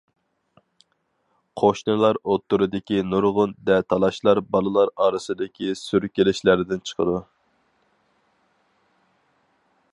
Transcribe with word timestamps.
قوشنىلار 1.61 2.19
ئوتتۇرىدىكى 2.31 3.03
نۇرغۇن 3.11 3.53
دەتالاشلار 3.69 4.41
بالىلار 4.55 4.93
ئارىسىدىكى 5.05 5.77
سۈركىلىشلەردىن 5.83 6.83
چىقىدۇ. 6.89 7.21